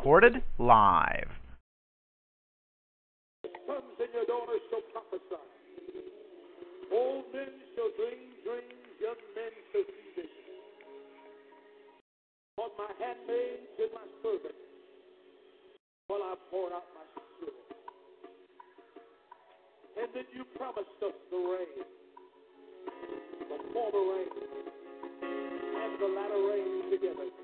Recorded 0.00 0.40
live. 0.56 1.28
your 4.14 4.24
daughters 4.24 4.64
shall 4.72 4.80
prophesy. 4.96 5.44
Old 6.90 7.24
men 7.34 7.52
shall 7.76 7.92
dream 8.00 8.32
dreams, 8.40 8.80
young 8.96 9.20
men 9.36 9.52
shall 9.68 9.84
see 9.84 10.08
visions. 10.16 10.56
On 12.56 12.70
my 12.80 12.88
handmaids 12.96 13.76
and 13.76 13.92
my 13.92 14.08
servants, 14.24 14.64
I 16.08 16.34
pour 16.48 16.72
out 16.72 16.88
my 16.96 17.04
spirit. 17.36 17.60
And 20.00 20.08
then 20.16 20.24
you 20.32 20.48
promised 20.56 20.96
us 21.04 21.16
the 21.28 21.36
rain, 21.36 21.84
the 23.52 23.58
former 23.76 24.16
rain, 24.16 24.32
and 25.76 25.92
the 26.00 26.08
latter 26.08 26.40
rain 26.48 26.90
together. 26.90 27.39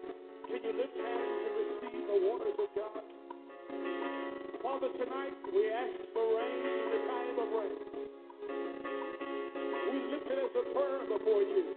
Tonight 4.98 5.36
we 5.52 5.70
ask 5.70 5.92
for 6.14 6.24
rain 6.38 6.60
in 6.64 6.88
the 6.88 7.00
time 7.04 7.36
of 7.36 7.48
rain. 7.52 7.76
We 9.92 9.98
lift 10.10 10.26
it 10.30 10.38
as 10.40 10.52
a 10.56 10.64
prayer 10.72 11.00
before 11.04 11.42
you. 11.42 11.75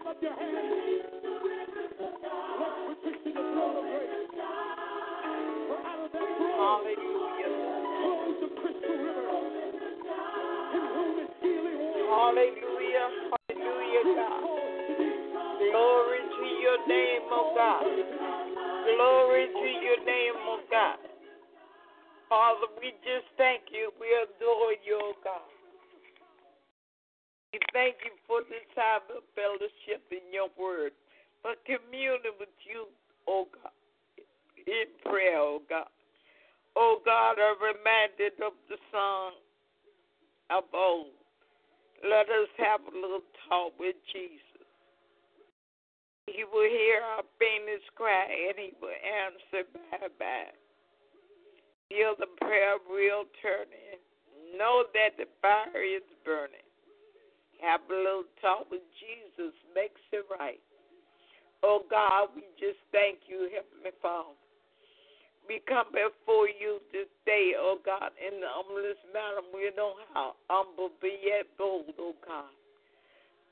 Will 0.00 0.12
up 0.12 0.22
your 0.22 0.32
hands? 0.32 1.12
Let's 1.12 2.78
petition 2.88 3.36
the 3.36 3.44
throne 3.52 3.76
of 3.76 3.84
grace. 3.84 4.32
For 4.32 5.76
out 5.76 6.00
of 6.00 6.12
that 6.12 6.28
throne 6.40 6.88
flows 8.00 8.36
the 8.40 8.48
crystal 8.64 8.96
river. 8.96 9.28
In 10.72 10.84
whom 10.96 11.20
is 11.20 11.32
healing 11.44 11.78
water. 11.84 12.32
Hallelujah. 12.32 13.06
Hallelujah, 13.28 14.02
God. 14.16 14.40
calls 14.40 14.72
to 14.88 14.92
thee. 14.96 15.68
Glory 15.68 16.20
to 16.32 16.44
your 16.64 16.80
name, 16.88 17.24
oh 17.28 17.52
God. 17.52 17.84
Glory 17.84 19.52
to 19.52 19.68
your 19.84 20.00
name, 20.08 20.36
oh 20.48 20.60
God. 20.70 20.96
Father, 22.30 22.72
we 22.80 22.96
just 23.04 23.28
thank 23.36 23.59
thank 27.72 27.96
you 28.04 28.14
for 28.26 28.42
this 28.48 28.64
time 28.74 29.04
of 29.14 29.22
fellowship 29.34 30.02
in 30.10 30.24
your 30.32 30.48
word, 30.58 30.92
for 31.42 31.54
communing 31.66 32.36
with 32.38 32.52
you, 32.66 32.86
oh 33.26 33.48
God, 33.50 33.74
in 34.66 34.88
prayer, 35.04 35.38
oh 35.38 35.62
God. 35.68 35.88
Oh 36.76 37.02
God, 37.04 37.36
I'm 37.42 37.58
reminded 37.58 38.38
of 38.44 38.54
the 38.68 38.78
song 38.92 39.32
of 40.50 40.64
old. 40.72 41.14
Let 42.02 42.30
us 42.30 42.48
have 42.58 42.80
a 42.80 42.94
little 42.94 43.26
talk 43.48 43.74
with 43.78 43.96
Jesus. 44.12 44.40
He 46.26 46.44
will 46.44 46.68
hear 46.70 47.02
our 47.02 47.26
faintest 47.38 47.90
cry 47.96 48.24
and 48.24 48.54
he 48.56 48.72
will 48.80 48.94
answer 48.94 49.66
by 49.74 50.06
by. 50.18 50.54
Feel 51.90 52.14
the 52.18 52.30
prayer 52.38 52.78
wheel 52.86 53.24
turning. 53.42 53.98
Know 54.56 54.84
that 54.94 55.18
the 55.18 55.26
fire 55.42 55.82
is 55.82 56.06
burning. 56.24 56.69
Have 57.62 57.80
a 57.90 57.94
little 57.94 58.28
talk 58.40 58.70
with 58.70 58.84
Jesus 58.96 59.52
makes 59.74 60.00
it 60.12 60.24
right. 60.38 60.60
Oh 61.62 61.84
God, 61.90 62.32
we 62.34 62.42
just 62.56 62.80
thank 62.92 63.28
you, 63.28 63.52
Heavenly 63.52 63.92
Father. 64.00 64.32
We 65.46 65.60
come 65.68 65.92
before 65.92 66.48
you 66.48 66.80
this 66.92 67.10
day, 67.26 67.52
oh 67.58 67.76
God, 67.84 68.12
in 68.16 68.40
the 68.40 68.48
humblest 68.48 69.04
manner. 69.12 69.44
We 69.52 69.68
know 69.76 69.94
how 70.14 70.34
humble, 70.48 70.90
be 71.02 71.18
yet 71.20 71.46
bold, 71.58 71.92
oh 71.98 72.14
God. 72.26 72.54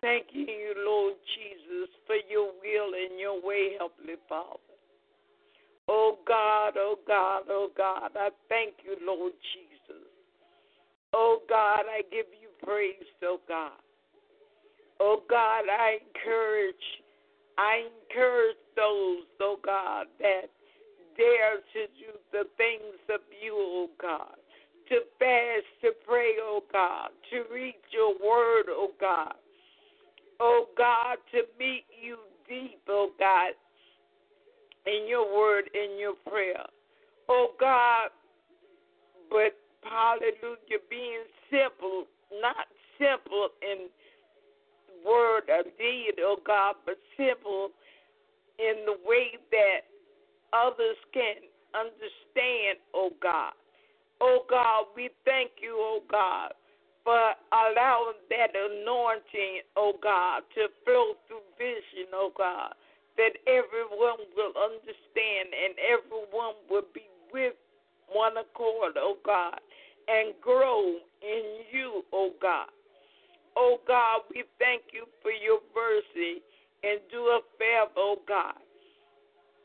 Thanking 0.01 0.47
you, 0.47 0.75
Lord 0.79 1.15
Jesus, 1.35 1.91
for 2.07 2.17
your 2.31 2.55
will 2.63 2.95
and 2.95 3.19
your 3.19 3.43
way, 3.43 3.77
Heavenly 3.77 4.17
Father. 4.29 4.63
Oh 5.89 6.19
God, 6.27 6.75
oh 6.77 6.97
God, 7.07 7.45
oh 7.51 7.69
God, 7.77 8.11
I 8.15 8.29
thank 8.49 8.75
you, 8.85 8.97
Lord 9.05 9.33
Jesus. 9.53 10.07
Oh 11.13 11.41
God, 11.49 11.85
I 11.89 12.03
give 12.11 12.27
you 12.41 12.49
praise, 12.63 13.09
oh 13.25 13.41
God. 13.49 13.73
Oh 15.01 15.23
God, 15.29 15.65
I 15.71 15.99
encourage, 16.03 16.75
I 17.57 17.85
encourage 17.87 18.57
those, 18.77 19.25
oh 19.41 19.59
God, 19.65 20.07
that 20.21 20.51
dare 21.17 21.59
to 21.73 21.87
do 21.99 22.19
the 22.33 22.45
things 22.57 22.99
of 23.13 23.21
you, 23.43 23.55
oh 23.55 23.91
God. 24.01 24.37
To 24.89 25.01
fast, 25.19 25.67
to 25.83 25.91
pray, 26.07 26.35
oh 26.41 26.63
God. 26.73 27.11
To 27.31 27.45
read 27.53 27.75
your 27.91 28.15
word, 28.15 28.67
oh 28.69 28.91
God. 29.01 29.35
Oh 30.41 30.67
God, 30.77 31.19
to 31.33 31.43
meet 31.59 31.85
you 32.01 32.17
deep, 32.49 32.81
oh 32.89 33.11
God, 33.19 33.53
in 34.87 35.07
your 35.09 35.27
word, 35.37 35.69
in 35.75 35.99
your 35.99 36.15
prayer. 36.29 36.65
Oh 37.29 37.49
God, 37.61 38.09
but 39.31 39.55
hallelujah, 39.83 40.81
being 40.89 41.25
simple, 41.51 42.07
not 42.41 42.67
simple 42.99 43.51
in 43.63 43.89
word 45.05 45.49
or 45.49 45.65
deed, 45.79 46.15
oh 46.21 46.39
God, 46.45 46.77
but 46.87 46.97
simple 47.17 47.71
in 48.59 48.85
the 48.87 48.97
way 49.07 49.39
that 49.51 49.87
others 50.53 50.97
can 51.13 51.37
understand, 51.75 52.79
oh 52.95 53.11
God. 53.23 53.53
Oh 54.21 54.43
God, 54.51 54.87
we 54.97 55.11
thank 55.25 55.63
you, 55.63 55.77
oh 55.79 56.03
God, 56.11 56.53
for 57.05 57.33
allowing 57.53 58.19
that 58.31 58.51
anointing, 58.55 59.63
oh 59.77 59.95
God, 60.03 60.43
to 60.55 60.67
flow 60.85 61.15
through 61.27 61.47
vision, 61.57 62.11
oh 62.13 62.33
God, 62.37 62.75
that 63.17 63.39
everyone 63.47 64.27
will 64.35 64.55
understand 64.59 65.55
and 65.55 65.75
everyone 65.79 66.55
will 66.69 66.87
be 66.93 67.07
with 67.33 67.55
one 68.11 68.37
accord, 68.37 68.95
oh 68.97 69.17
God, 69.25 69.61
and 70.09 70.35
grow 70.41 70.97
in 71.23 71.45
you, 71.71 72.03
oh 72.13 72.31
God. 72.41 72.69
Oh 73.59 73.81
God, 73.89 74.23
we 74.31 74.45
thank 74.61 74.83
you 74.95 75.03
for 75.21 75.33
your 75.33 75.59
mercy 75.75 76.43
and 76.85 77.01
do 77.11 77.19
a 77.27 77.41
favor, 77.59 77.91
oh 77.99 78.23
God. 78.29 78.55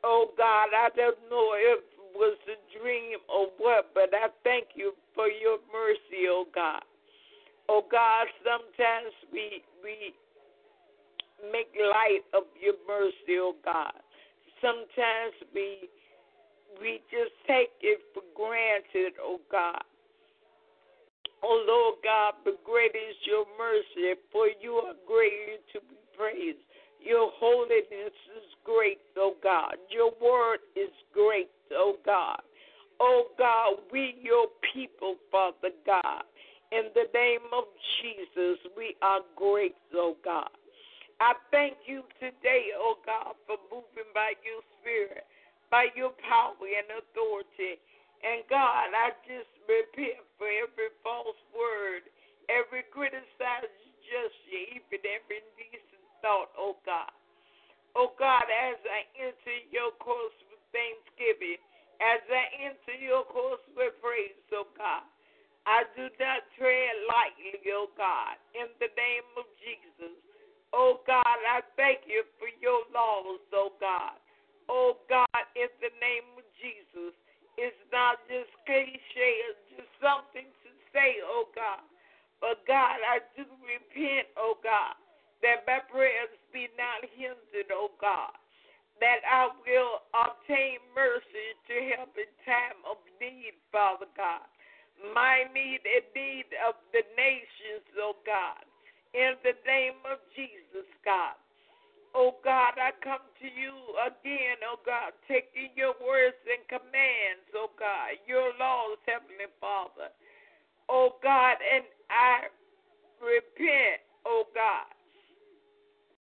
Oh 0.04 0.34
God, 0.36 0.74
I 0.74 0.90
don't 0.95 1.18
know 1.30 1.54
if 1.54 1.78
it 1.78 2.18
was 2.18 2.36
a 2.50 2.57
dream 2.81 3.19
or 3.30 3.54
what, 3.60 3.94
but 3.94 4.10
I 4.12 4.34
thank 4.44 4.74
you 4.74 4.94
for 5.13 5.28
your 5.28 5.60
mercy, 5.72 6.25
oh 6.25 6.45
God. 6.56 6.81
Oh 7.69 7.86
God, 7.92 8.25
sometimes 8.44 9.13
we 9.31 9.62
we 9.84 10.16
make 11.51 11.69
light 11.78 12.25
of 12.34 12.50
your 12.60 12.81
mercy, 12.88 13.38
oh 13.38 13.54
God. 13.63 13.94
Sometimes 14.60 15.38
we 15.54 15.88
we 16.81 17.00
just 17.12 17.38
take 17.46 17.69
it 17.81 18.01
for 18.12 18.24
granted, 18.34 19.13
oh 19.22 19.39
God. 19.51 19.86
Oh 21.44 21.63
Lord 21.68 21.95
God, 22.04 22.36
but 22.45 22.63
great 22.63 22.95
is 22.95 23.16
your 23.25 23.45
mercy, 23.60 24.18
for 24.31 24.48
you 24.62 24.80
are 24.80 24.95
greatly 25.06 25.60
to 25.74 25.80
be 25.81 26.00
praised. 26.18 26.63
Your 27.04 27.31
holiness 27.36 27.84
is 28.07 28.48
great, 28.63 29.00
oh 29.18 29.36
God. 29.44 29.75
Your 29.90 30.13
word 30.22 30.60
is 30.75 30.92
great, 31.13 31.51
oh 31.74 31.98
God. 32.06 32.42
Oh 33.01 33.28
God, 33.38 33.75
we 33.92 34.16
your 34.22 34.48
people, 34.74 35.16
Father 35.30 35.75
God. 35.86 36.24
In 36.72 36.90
the 36.95 37.12
name 37.13 37.44
of 37.51 37.66
Jesus, 38.01 38.57
we 38.78 38.96
are 39.01 39.19
great, 39.36 39.75
oh 39.94 40.16
God. 40.24 40.50
I 41.19 41.34
thank 41.51 41.75
you 41.86 42.04
today, 42.19 42.72
oh 42.78 42.96
God, 43.06 43.36
for 43.46 43.57
moving 43.69 44.07
by 44.16 44.34
your 44.48 44.63
spirit, 44.80 45.25
by 45.69 45.88
your 45.94 46.12
power 46.24 46.56
and 46.56 46.88
authority. 47.04 47.84
And 48.24 48.40
God, 48.48 48.96
I 48.96 49.12
just 49.28 49.52
repent 49.68 50.24
for 50.40 50.48
every 50.48 50.96
false 51.04 51.40
word, 51.52 52.08
every 52.48 52.88
criticized 52.88 53.75
gesture, 54.08 54.80
even 54.80 55.04
every 55.04 55.44
indecent 55.44 56.08
thought, 56.24 56.52
oh 56.56 56.80
God. 56.88 57.12
Oh 57.94 58.16
God, 58.18 58.48
as 58.48 58.80
I 58.88 59.06
enter 59.20 59.58
your 59.70 59.92
course 60.00 60.34
with 60.50 60.64
thanksgiving, 60.72 61.60
as 62.02 62.24
I 62.31 62.72
enter 62.72 62.96
your 62.98 63.28
course 63.28 63.62
with 63.75 63.94
praise, 64.00 64.40
oh 64.56 64.72
God, 64.80 65.06
I 65.68 65.84
do 65.96 66.08
not 66.20 66.48
tread 66.56 66.96
lightly, 67.08 67.60
oh 67.75 67.92
God, 67.96 68.40
in 68.56 68.72
the 68.80 68.92
name 68.96 69.28
of 69.36 69.46
Jesus. 69.60 70.16
Oh 70.72 71.04
God, 71.06 71.38
I 71.44 71.62
thank 71.78 72.08
you 72.08 72.24
for 72.40 72.50
your 72.64 72.81
laws, 72.96 73.44
oh 73.54 73.75
God. 73.78 74.18
Oh 74.68 74.98
God, 75.12 75.44
in 75.56 75.70
the 75.84 75.94
name 76.00 76.40
of 76.40 76.48
Jesus. 76.58 77.14
It's 77.57 77.83
not 77.94 78.17
just 78.25 78.50
cliche, 78.65 79.31
it's 79.50 79.63
just 79.77 79.91
something 80.01 80.50
to 80.50 80.69
say, 80.89 81.21
oh 81.21 81.50
God. 81.53 81.85
But 82.41 82.65
God, 82.67 83.00
I 83.00 83.23
do 83.38 83.45
repent, 83.63 84.27
oh 84.35 84.57
God, 84.59 84.97
that 85.45 85.63
my 85.63 85.79
prayers 85.88 86.33
be 86.51 86.67
not 86.75 87.05
hindered, 87.13 87.69
oh 87.71 87.94
God. 88.01 88.33
That 89.01 89.21
I 89.25 89.50
will 89.65 90.05
obtain 90.15 90.79
mercy 90.95 91.47
to 91.67 91.75
help 91.97 92.13
in 92.15 92.29
time 92.45 92.79
of 92.89 92.97
need, 93.19 93.57
Father 93.71 94.09
God. 94.15 94.45
My 95.13 95.44
need 95.51 95.81
and 95.83 96.07
need 96.15 96.50
of 96.63 96.77
the 96.94 97.03
nations, 97.17 97.85
oh 98.00 98.17
God. 98.25 98.63
In 99.13 99.38
the 99.45 99.53
name 99.67 100.01
of 100.09 100.17
Jesus, 100.33 100.88
God. 101.05 101.38
Oh 102.13 102.38
God, 102.45 102.77
I 102.77 102.94
come 103.01 103.25
to 103.42 103.50
you 103.50 103.74
again, 104.06 104.62
oh 104.69 104.77
God, 104.86 105.18
taking 105.25 105.74
your 105.74 105.98
words 105.98 106.38
and 106.45 106.62
commands, 106.69 107.50
oh 107.57 107.74
God, 107.74 108.21
your 108.30 108.54
laws, 108.62 109.01
Heavenly 109.10 109.50
Father. 109.57 110.13
Oh 110.89 111.18
God, 111.25 111.57
and 111.57 111.81
I 112.13 112.54
repent, 113.18 114.06
oh 114.30 114.45
God. 114.54 114.94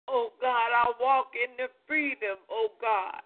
Oh 0.06 0.30
God, 0.40 0.70
I 0.70 0.94
walk 1.02 1.34
in 1.34 1.50
the 1.58 1.66
freedom, 1.90 2.38
oh 2.46 2.70
God. 2.80 3.18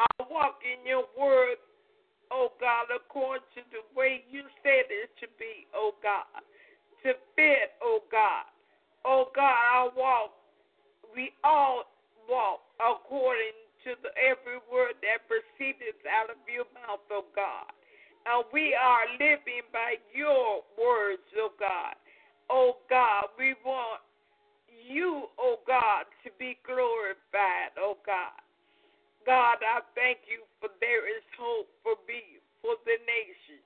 I 0.00 0.08
walk 0.32 0.64
in 0.64 0.80
your 0.88 1.04
word, 1.12 1.60
oh 2.32 2.48
God, 2.60 2.88
according 2.88 3.44
to 3.60 3.62
the 3.68 3.84
way 3.92 4.24
you 4.30 4.48
said 4.64 4.88
it 4.88 5.12
to 5.20 5.28
be, 5.36 5.68
oh 5.76 5.92
God. 6.02 6.40
To 7.04 7.12
fit, 7.36 7.76
oh 7.84 8.00
God. 8.10 8.48
Oh 9.04 9.28
God, 9.36 9.52
I 9.52 9.88
walk 9.96 10.39
we 11.14 11.32
all 11.44 11.84
walk 12.28 12.60
according 12.78 13.56
to 13.84 13.96
the, 14.04 14.10
every 14.20 14.60
word 14.68 14.96
that 15.02 15.24
proceedeth 15.26 16.00
out 16.06 16.30
of 16.30 16.38
your 16.44 16.68
mouth, 16.76 17.04
O 17.10 17.24
God. 17.34 17.70
And 18.28 18.44
we 18.52 18.76
are 18.76 19.08
living 19.16 19.64
by 19.72 19.96
your 20.12 20.60
words, 20.76 21.24
O 21.40 21.50
God. 21.58 21.96
O 22.50 22.76
God, 22.90 23.32
we 23.38 23.54
want 23.64 24.04
you, 24.68 25.30
O 25.38 25.62
God, 25.66 26.04
to 26.24 26.30
be 26.38 26.58
glorified, 26.66 27.72
O 27.80 27.96
God. 28.04 28.36
God, 29.24 29.60
I 29.60 29.84
thank 29.96 30.24
you 30.28 30.44
for 30.60 30.68
there 30.80 31.04
is 31.08 31.24
hope 31.36 31.68
for 31.84 31.96
me, 32.08 32.40
for 32.60 32.76
the 32.88 32.96
nation, 33.04 33.60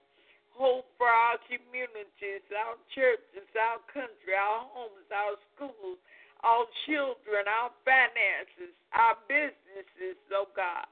hope 0.55 0.87
for 0.99 1.07
our 1.11 1.39
communities, 1.47 2.43
our 2.55 2.79
churches, 2.95 3.47
our 3.59 3.83
country, 3.91 4.35
our 4.35 4.67
homes, 4.71 5.07
our 5.11 5.35
schools, 5.55 5.99
our 6.45 6.69
children, 6.85 7.49
our 7.49 7.73
finances, 7.89 8.77
our 8.93 9.17
businesses, 9.25 10.21
oh 10.37 10.53
God. 10.53 10.85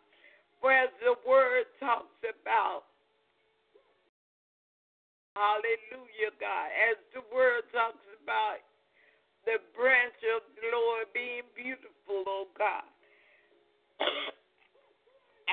For 0.65 0.73
as 0.73 0.89
the 1.05 1.15
word 1.29 1.69
talks 1.77 2.17
about, 2.25 2.89
hallelujah, 5.37 6.33
God, 6.41 6.69
as 6.89 6.97
the 7.13 7.21
word 7.29 7.69
talks 7.69 8.01
about 8.25 8.65
the 9.45 9.61
branch 9.77 10.17
of 10.33 10.41
the 10.57 10.73
Lord 10.73 11.13
being 11.13 11.45
beautiful, 11.53 12.25
oh 12.25 12.49
God. 12.57 12.89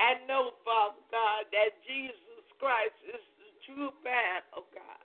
I 0.00 0.16
know, 0.24 0.56
Father 0.64 1.04
God, 1.12 1.44
that 1.52 1.76
Jesus 1.84 2.46
Christ 2.56 2.96
is 3.04 3.20
the 3.36 3.50
true 3.68 3.92
man, 4.00 4.40
oh 4.56 4.64
God. 4.72 4.99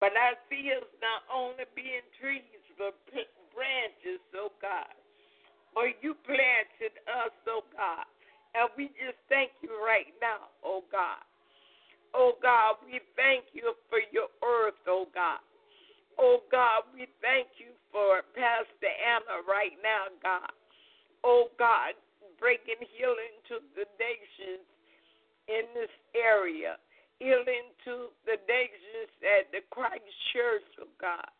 But 0.00 0.14
I 0.14 0.38
see 0.46 0.70
us 0.70 0.86
not 1.02 1.26
only 1.26 1.66
being 1.74 2.06
trees, 2.22 2.62
but 2.78 2.94
branches, 3.54 4.22
oh 4.38 4.54
God. 4.62 4.94
Or 5.74 5.90
you 5.90 6.14
planted 6.22 6.94
us, 7.06 7.34
oh 7.50 7.66
God. 7.74 8.06
And 8.54 8.70
we 8.78 8.88
just 8.94 9.18
thank 9.28 9.50
you 9.60 9.74
right 9.82 10.14
now, 10.22 10.54
oh 10.64 10.86
God. 10.90 11.22
Oh 12.14 12.38
God, 12.40 12.80
we 12.86 13.02
thank 13.18 13.50
you 13.52 13.74
for 13.90 13.98
your 14.14 14.30
earth, 14.40 14.78
oh 14.86 15.06
God. 15.12 15.42
Oh 16.18 16.42
God, 16.50 16.86
we 16.94 17.06
thank 17.22 17.58
you 17.58 17.74
for 17.92 18.22
Pastor 18.34 18.90
Anna 18.90 19.42
right 19.46 19.76
now, 19.82 20.10
God. 20.22 20.50
Oh 21.22 21.50
God, 21.58 21.98
breaking 22.38 22.80
healing 22.94 23.34
to 23.50 23.58
the 23.74 23.86
nations 23.98 24.66
in 25.50 25.66
this 25.74 25.92
area 26.14 26.78
healing 27.18 27.74
to 27.84 28.14
the 28.24 28.38
nations 28.46 29.10
at 29.22 29.50
the 29.50 29.62
Christ 29.70 30.06
Church 30.32 30.66
of 30.78 30.88
God, 31.02 31.30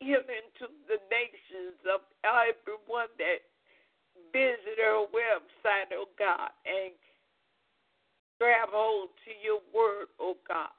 healing 0.00 0.48
to 0.58 0.66
the 0.88 1.00
nations 1.12 1.76
of 1.88 2.00
everyone 2.24 3.12
that 3.20 3.44
visit 4.32 4.80
our 4.80 5.06
website, 5.12 5.92
oh 5.92 6.08
God, 6.18 6.50
and 6.64 6.96
grab 8.40 8.72
hold 8.72 9.12
to 9.28 9.32
your 9.44 9.60
word, 9.72 10.08
oh 10.18 10.36
God. 10.48 10.72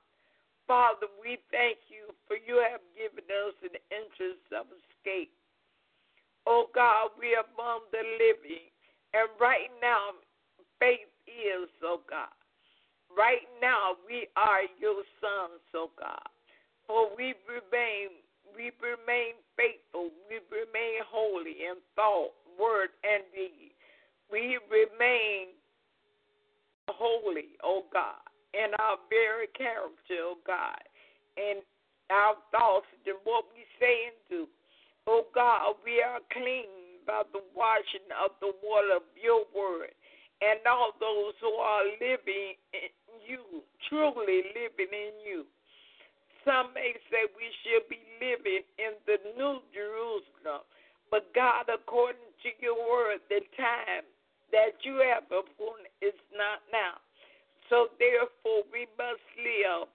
Father, 0.65 1.07
we 1.21 1.37
thank 1.51 1.77
you 1.91 2.09
for 2.25 2.39
you 2.39 2.63
have 2.63 2.81
given 2.95 3.27
us 3.27 3.55
an 3.61 3.75
interest 3.91 4.47
of 4.55 4.65
escape. 4.71 5.31
Oh 6.47 6.67
God, 6.73 7.13
we 7.19 7.35
are 7.35 7.45
among 7.55 7.87
the 7.91 8.03
living, 8.17 8.67
and 9.13 9.29
right 9.39 9.71
now 9.81 10.17
faith 10.79 11.11
is, 11.27 11.69
oh 11.83 12.01
God. 12.09 12.33
Right 13.17 13.45
now, 13.61 13.95
we 14.07 14.27
are 14.35 14.65
your 14.79 15.03
sons, 15.21 15.61
oh 15.75 15.91
God. 15.99 16.29
For 16.87 17.09
we 17.15 17.33
remain, 17.45 18.09
we 18.55 18.71
remain 18.81 19.37
faithful, 19.55 20.09
we 20.27 20.41
remain 20.49 21.05
holy 21.07 21.69
in 21.69 21.77
thought, 21.95 22.33
word, 22.59 22.89
and 23.05 23.23
deed. 23.33 23.71
We 24.31 24.57
remain 24.67 25.53
holy, 26.89 27.55
oh 27.63 27.85
God, 27.93 28.21
in 28.53 28.73
our 28.79 28.97
very 29.09 29.47
character, 29.55 30.33
oh 30.33 30.37
God, 30.45 30.81
in 31.37 31.61
our 32.09 32.35
thoughts 32.51 32.89
and 33.05 33.17
what 33.23 33.45
we 33.53 33.63
say 33.79 34.09
and 34.11 34.19
do. 34.29 34.47
Oh 35.07 35.25
God, 35.35 35.75
we 35.85 36.01
are 36.01 36.19
clean 36.31 37.03
by 37.05 37.23
the 37.31 37.43
washing 37.55 38.07
of 38.23 38.31
the 38.39 38.51
water 38.63 38.97
of 38.97 39.07
your 39.19 39.45
word. 39.55 39.91
And 40.43 40.59
all 40.67 40.91
those 40.99 41.33
who 41.39 41.55
are 41.55 41.87
living 42.01 42.59
you, 43.21 43.61
truly 43.89 44.49
living 44.55 44.91
in 44.91 45.13
you. 45.21 45.45
Some 46.43 46.73
may 46.75 46.91
say 47.07 47.29
we 47.37 47.47
should 47.63 47.87
be 47.87 48.01
living 48.19 48.67
in 48.75 48.99
the 49.07 49.17
new 49.37 49.63
Jerusalem, 49.71 50.67
but 51.09 51.31
God, 51.33 51.71
according 51.71 52.27
to 52.43 52.49
your 52.59 52.75
word, 52.75 53.23
the 53.29 53.39
time 53.55 54.03
that 54.51 54.75
you 54.83 54.99
have 54.99 55.23
appointed 55.31 55.93
is 56.01 56.17
not 56.35 56.61
now. 56.71 56.99
So 57.69 57.87
therefore, 57.97 58.67
we 58.69 58.85
must 58.99 59.23
live 59.39 59.87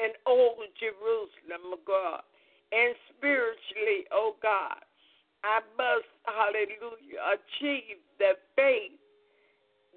in 0.00 0.16
old 0.24 0.64
Jerusalem, 0.80 1.78
God. 1.86 2.24
And 2.72 2.94
spiritually, 3.12 4.08
oh 4.10 4.34
God, 4.42 4.80
I 5.44 5.60
must, 5.76 6.08
hallelujah, 6.24 7.36
achieve 7.36 7.98
the 8.18 8.38
faith 8.56 8.96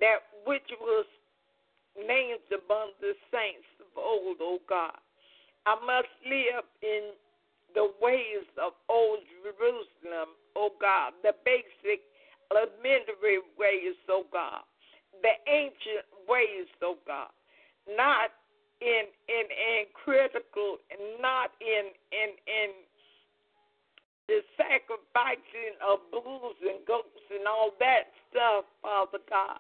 that 0.02 0.26
which 0.46 0.68
was 0.82 1.06
names 1.98 2.44
among 2.52 2.92
the 3.02 3.14
saints 3.32 3.68
of 3.82 3.88
old, 3.98 4.38
O 4.42 4.60
God. 4.68 4.98
I 5.66 5.76
must 5.86 6.12
live 6.26 6.66
in 6.82 7.14
the 7.74 7.90
ways 8.02 8.46
of 8.62 8.74
old 8.90 9.20
Jerusalem, 9.42 10.36
O 10.56 10.70
God, 10.82 11.14
the 11.24 11.34
basic 11.46 12.02
elementary 12.52 13.40
ways, 13.58 13.96
O 14.10 14.26
God, 14.32 14.62
the 15.22 15.34
ancient 15.50 16.06
ways, 16.28 16.68
O 16.82 16.98
God. 17.08 17.30
not 17.88 18.32
in 18.82 19.08
in 19.28 19.46
in 19.48 19.84
critical, 19.94 20.78
not 21.20 21.52
in 21.62 21.92
in 22.12 22.30
in 22.48 22.70
the 24.28 24.40
sacrificing 24.56 25.76
of 25.84 26.00
bulls 26.12 26.56
and 26.64 26.80
goats 26.88 27.28
and 27.32 27.48
all 27.48 27.72
that 27.80 28.08
stuff, 28.32 28.66
Father 28.82 29.20
God. 29.30 29.60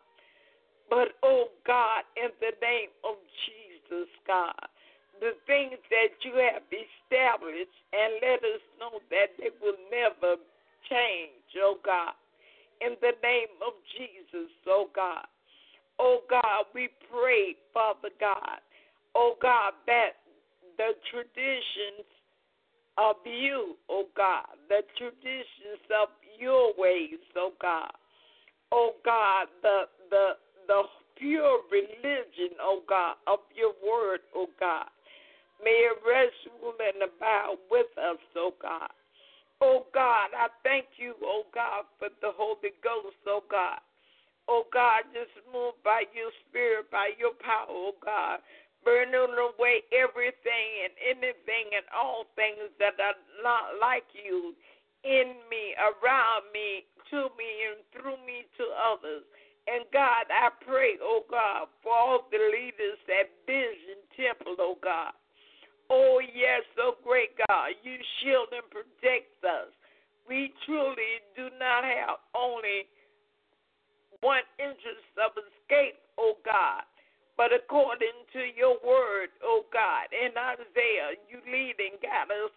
But 0.93 1.17
oh 1.23 1.49
God, 1.65 2.05
in 2.13 2.29
the 2.37 2.53
name 2.61 2.93
of 3.01 3.17
Jesus, 3.49 4.05
God, 4.29 4.69
the 5.19 5.33
things 5.49 5.81
that 5.89 6.13
you 6.21 6.37
have 6.37 6.61
established 6.69 7.73
and 7.89 8.21
let 8.21 8.45
us 8.45 8.61
know 8.77 9.01
that 9.09 9.33
they 9.41 9.49
will 9.57 9.81
never 9.89 10.37
change, 10.85 11.49
oh 11.57 11.81
God. 11.83 12.13
In 12.85 12.93
the 13.01 13.17
name 13.25 13.57
of 13.65 13.73
Jesus, 13.97 14.53
oh 14.67 14.85
God. 14.93 15.25
Oh 15.97 16.21
God, 16.29 16.69
we 16.75 16.89
pray, 17.09 17.55
Father 17.73 18.13
God, 18.19 18.61
oh 19.15 19.33
God, 19.41 19.73
that 19.87 20.21
the 20.77 20.93
traditions 21.09 22.05
of 22.99 23.15
you, 23.25 23.77
oh 23.89 24.05
God, 24.15 24.45
the 24.69 24.85
traditions 24.95 25.81
of 25.89 26.09
your 26.37 26.71
ways, 26.77 27.17
oh 27.35 27.53
God. 27.59 27.89
Oh 28.71 28.93
God, 29.03 29.47
the 29.63 29.89
the 30.11 30.33
the 30.67 30.83
pure 31.17 31.59
religion, 31.71 32.57
oh 32.61 32.81
God, 32.87 33.15
of 33.27 33.39
your 33.55 33.73
word, 33.83 34.21
oh 34.35 34.47
God. 34.59 34.87
May 35.63 35.87
it 35.87 35.97
rest, 36.03 36.35
rule, 36.61 36.73
and 36.79 37.03
with 37.71 37.87
us, 37.97 38.19
oh 38.35 38.53
God. 38.61 38.91
Oh 39.61 39.85
God, 39.93 40.35
I 40.35 40.47
thank 40.63 40.85
you, 40.97 41.15
oh 41.23 41.43
God, 41.53 41.85
for 41.99 42.09
the 42.21 42.31
Holy 42.35 42.75
Ghost, 42.83 43.15
oh 43.27 43.43
God. 43.49 43.79
Oh 44.47 44.67
God, 44.73 45.07
just 45.15 45.31
move 45.53 45.79
by 45.83 46.03
your 46.11 46.31
spirit, 46.43 46.91
by 46.91 47.15
your 47.15 47.31
power, 47.39 47.71
oh 47.71 47.95
God. 48.03 48.39
Burn 48.83 49.15
away 49.15 49.87
everything 49.95 50.67
and 50.83 50.91
anything 50.99 51.71
and 51.71 51.87
all 51.95 52.27
things 52.35 52.67
that 52.83 52.99
are 52.99 53.15
not 53.39 53.79
like 53.79 54.03
you 54.11 54.51
in 55.07 55.39
me, 55.47 55.71
around 55.79 56.51
me, 56.51 56.83
to 57.11 57.31
me, 57.39 57.51
and 57.71 57.79
through 57.95 58.19
me 58.27 58.43
to 58.59 58.65
others. 58.75 59.23
And 59.67 59.85
God, 59.93 60.27
I 60.27 60.51
pray, 60.65 60.99
oh 61.01 61.23
God, 61.29 61.67
for 61.81 61.93
all 61.95 62.27
the 62.31 62.37
leaders 62.51 62.99
at 63.07 63.31
Vision 63.47 64.03
Temple, 64.15 64.55
oh 64.59 64.77
God. 64.83 65.13
Oh, 65.89 66.19
yes, 66.19 66.63
oh 66.79 66.95
great 67.03 67.35
God, 67.47 67.75
you 67.83 67.95
shield 68.19 68.47
and 68.51 68.65
protect 68.71 69.43
us. 69.43 69.71
We 70.27 70.53
truly 70.65 71.19
do 71.35 71.51
not 71.59 71.83
have 71.83 72.23
only 72.31 72.87
one 74.23 74.47
interest 74.55 75.11
of 75.19 75.35
escape, 75.35 75.99
O 76.15 76.39
God. 76.47 76.87
But 77.35 77.51
according 77.51 78.15
to 78.31 78.41
your 78.55 78.79
word, 78.79 79.35
O 79.43 79.67
God, 79.73 80.07
in 80.15 80.31
Isaiah, 80.31 81.19
you 81.27 81.43
lead 81.43 81.75
and 81.81 81.99
guide 81.99 82.31
us 82.31 82.52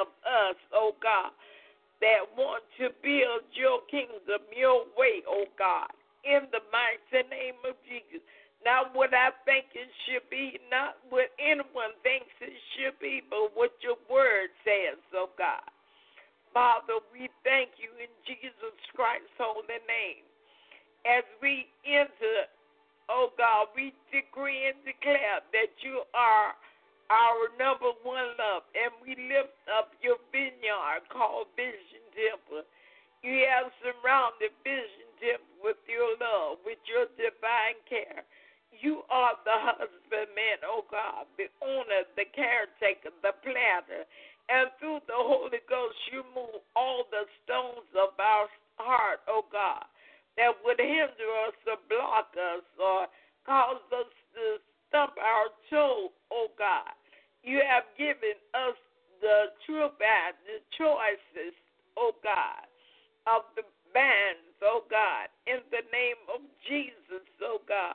of 0.00 0.08
us, 0.26 0.58
oh 0.74 0.94
God, 1.02 1.30
that 2.00 2.26
want 2.36 2.62
to 2.78 2.90
build 3.00 3.46
your 3.54 3.80
kingdom 3.88 4.42
your 4.52 4.84
way, 4.98 5.22
oh 5.28 5.46
God, 5.58 5.90
in 6.24 6.48
the 6.52 6.62
mighty 6.72 7.26
name 7.28 7.60
of 7.64 7.76
Jesus. 7.86 8.22
Not 8.64 8.90
what 8.98 9.14
I 9.14 9.30
think 9.46 9.70
it 9.78 9.86
should 10.04 10.26
be, 10.26 10.58
not 10.72 10.98
what 11.08 11.30
anyone 11.38 11.94
thinks 12.02 12.32
it 12.42 12.56
should 12.74 12.98
be, 12.98 13.22
but 13.30 13.54
what 13.54 13.70
your 13.78 14.00
word 14.10 14.50
says, 14.66 14.98
oh 15.14 15.30
God. 15.38 15.62
Father, 16.56 16.98
we 17.12 17.28
thank 17.44 17.76
you 17.76 17.92
in 18.00 18.08
Jesus 18.24 18.74
Christ's 18.96 19.28
holy 19.36 19.76
name. 19.84 20.24
As 21.04 21.22
we 21.38 21.68
enter, 21.84 22.48
oh 23.12 23.30
God, 23.36 23.70
we 23.76 23.92
decree 24.08 24.72
and 24.72 24.80
declare 24.82 25.44
that 25.52 25.70
you 25.84 26.02
are 26.16 26.56
our 27.10 27.50
number 27.58 27.94
one 28.02 28.34
love, 28.38 28.66
and 28.74 28.90
we 29.02 29.14
lift 29.14 29.54
up 29.70 29.94
your 30.02 30.18
vineyard 30.34 31.06
called 31.12 31.50
Vision 31.54 32.02
Temple. 32.14 32.66
You 33.22 33.46
have 33.46 33.70
surrounded 33.82 34.54
Vision 34.66 35.08
Temple 35.22 35.56
with 35.62 35.80
your 35.86 36.18
love, 36.18 36.62
with 36.66 36.80
your 36.86 37.06
divine 37.14 37.78
care. 37.86 38.26
You 38.74 39.06
are 39.08 39.38
the 39.46 39.56
husbandman, 39.56 40.60
oh 40.66 40.84
God, 40.90 41.30
the 41.38 41.48
owner, 41.64 42.04
the 42.18 42.28
caretaker, 42.34 43.14
the 43.22 43.32
planter, 43.40 44.04
and 44.48 44.70
through 44.78 45.00
the 45.06 45.16
Holy 45.16 45.62
Ghost, 45.66 45.98
you 46.12 46.22
move 46.34 46.62
all 46.76 47.06
the 47.10 47.24
stones 47.42 47.88
of 47.98 48.14
our 48.18 48.46
heart, 48.76 49.20
oh 49.26 49.46
God, 49.50 49.86
that 50.36 50.52
would 50.64 50.78
hinder 50.78 51.30
us 51.48 51.56
or 51.66 51.80
block 51.88 52.30
us 52.36 52.66
or 52.76 53.06
cause 53.46 53.80
us 53.94 54.10
to 54.34 54.60
stump 54.88 55.14
our 55.16 55.48
toe, 55.70 56.12
oh 56.32 56.48
God. 56.58 56.95
You 57.46 57.62
have 57.62 57.86
given 57.96 58.36
us 58.52 58.76
the 59.22 59.54
true 59.64 59.94
band, 59.96 60.34
the 60.44 60.58
choices, 60.76 61.54
oh 61.96 62.12
God, 62.20 62.66
of 63.30 63.46
the 63.54 63.62
bands, 63.94 64.50
oh 64.66 64.82
God, 64.90 65.30
in 65.46 65.62
the 65.70 65.86
name 65.94 66.20
of 66.28 66.42
Jesus, 66.68 67.24
oh 67.40 67.62
God. 67.64 67.94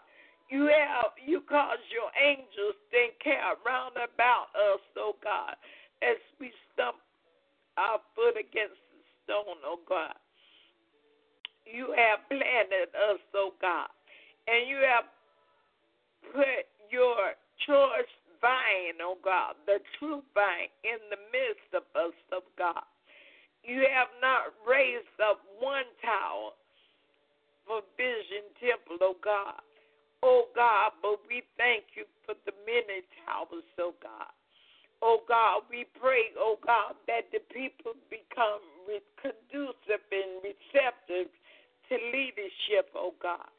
You 0.50 0.68
have 0.68 1.16
you 1.20 1.44
cause 1.48 1.80
your 1.92 2.12
angels 2.20 2.76
to 2.92 2.98
encamp 3.00 3.64
round 3.64 3.96
about 3.96 4.52
us, 4.56 4.84
oh 4.98 5.16
God 5.24 5.56
as 6.02 6.18
we 6.42 6.50
stump 6.74 6.98
our 7.78 8.02
foot 8.18 8.36
against 8.38 8.82
the 8.90 9.02
stone, 9.24 9.62
oh 9.66 9.80
God. 9.88 10.18
You 11.66 11.94
have 11.94 12.26
planted 12.28 12.90
us, 12.98 13.22
oh 13.38 13.54
God, 13.62 13.90
and 14.50 14.68
you 14.68 14.82
have 14.82 15.06
put 16.34 16.66
your 16.90 17.38
choice 17.66 18.14
vine, 18.42 18.98
oh 19.02 19.18
God, 19.24 19.56
the 19.66 19.80
true 19.98 20.22
vine, 20.34 20.74
in 20.84 21.00
the 21.10 21.22
midst 21.32 21.72
of 21.74 21.86
us, 21.96 22.18
of 22.34 22.44
God. 22.58 22.84
You 23.64 23.86
have 23.94 24.10
not 24.22 24.58
raised 24.66 25.18
up 25.22 25.40
one 25.62 25.88
tower 26.02 26.58
for 27.66 27.86
Vision 27.96 28.50
Temple, 28.58 28.98
oh 29.02 29.18
God. 29.22 29.62
Oh 30.24 30.50
God, 30.54 30.94
but 31.02 31.22
we 31.30 31.42
thank 31.58 31.94
you 31.98 32.06
for 32.26 32.34
the 32.46 32.54
many 32.66 33.06
towers, 33.26 33.66
oh 33.80 33.94
God. 34.02 34.34
Oh 35.02 35.22
God, 35.28 35.66
we 35.70 35.86
pray, 35.98 36.30
oh 36.38 36.58
God, 36.66 36.94
that 37.08 37.30
the 37.32 37.42
people 37.54 37.94
become 38.10 38.62
conducive 39.22 40.04
and 40.12 40.42
receptive 40.42 41.30
to 41.90 41.94
leadership, 42.14 42.90
oh 42.96 43.14
God. 43.22 43.50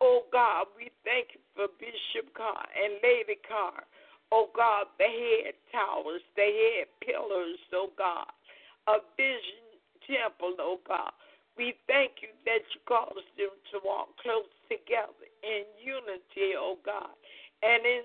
Oh 0.00 0.24
God, 0.32 0.66
we 0.76 0.90
thank 1.04 1.36
you 1.36 1.40
for 1.54 1.68
Bishop 1.80 2.32
Carr 2.36 2.64
and 2.76 3.00
Lady 3.02 3.40
Carr. 3.46 3.84
Oh 4.32 4.48
God, 4.54 4.86
the 4.98 5.10
head 5.10 5.54
towers, 5.72 6.22
the 6.36 6.46
head 6.46 6.88
pillars, 7.02 7.58
oh 7.74 7.90
God, 7.98 8.30
a 8.88 9.02
Vision 9.16 9.66
Temple, 10.06 10.54
oh 10.58 10.78
God. 10.86 11.12
We 11.58 11.74
thank 11.86 12.22
you 12.22 12.30
that 12.46 12.64
you 12.72 12.80
caused 12.86 13.28
them 13.36 13.52
to 13.74 13.76
walk 13.84 14.16
close 14.22 14.48
together 14.70 15.28
in 15.42 15.66
unity, 15.82 16.54
oh 16.56 16.78
God 16.86 17.10
and 17.62 17.84
in 17.84 18.04